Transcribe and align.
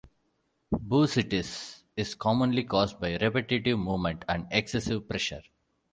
Bursitis 0.73 1.83
is 1.95 2.15
commonly 2.15 2.63
caused 2.63 2.99
by 2.99 3.17
repetitive 3.17 3.77
movement 3.77 4.25
and 4.27 4.47
excessive 4.49 5.07
pressure. 5.07 5.43